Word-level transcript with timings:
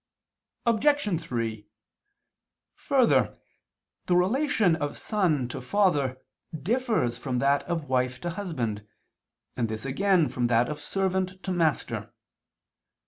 Obj. 0.65 1.21
3: 1.23 1.67
Further, 2.73 3.37
the 4.07 4.15
relation 4.15 4.75
of 4.77 4.97
son 4.97 5.47
to 5.49 5.61
father 5.61 6.17
differs 6.59 7.19
from 7.19 7.37
that 7.37 7.61
of 7.65 7.87
wife 7.87 8.19
to 8.21 8.31
husband, 8.31 8.87
and 9.55 9.69
this 9.69 9.85
again 9.85 10.27
from 10.27 10.47
that 10.47 10.69
of 10.69 10.81
servant 10.81 11.43
to 11.43 11.51
master. 11.53 12.11